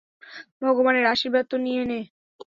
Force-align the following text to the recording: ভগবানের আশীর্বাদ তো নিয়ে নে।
ভগবানের 0.61 1.05
আশীর্বাদ 1.05 1.45
তো 1.45 1.57
নিয়ে 1.57 1.83
নে। 1.85 1.99